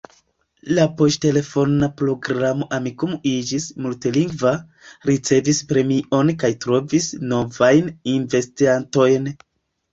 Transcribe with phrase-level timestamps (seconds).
[0.77, 4.55] La poŝtelefona programo Amikumu iĝis multlingva,
[5.11, 9.33] ricevis premion kaj trovis novajn investantojn.